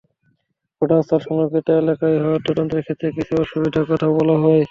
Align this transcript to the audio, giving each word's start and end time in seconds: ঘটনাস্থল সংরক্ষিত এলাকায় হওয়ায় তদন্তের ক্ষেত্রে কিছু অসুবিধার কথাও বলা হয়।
ঘটনাস্থল 0.81 1.19
সংরক্ষিত 1.21 1.67
এলাকায় 1.81 2.17
হওয়ায় 2.17 2.43
তদন্তের 2.47 2.81
ক্ষেত্রে 2.85 3.07
কিছু 3.17 3.33
অসুবিধার 3.43 3.89
কথাও 3.91 4.17
বলা 4.19 4.35
হয়। 4.37 4.59